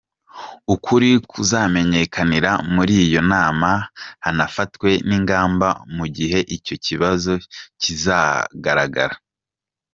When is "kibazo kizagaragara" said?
6.85-9.15